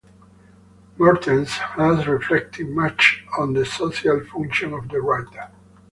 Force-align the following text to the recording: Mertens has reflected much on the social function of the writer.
Mertens 0.97 1.51
has 1.77 2.07
reflected 2.07 2.67
much 2.67 3.23
on 3.37 3.53
the 3.53 3.63
social 3.63 4.19
function 4.33 4.73
of 4.73 4.89
the 4.89 4.99
writer. 4.99 5.51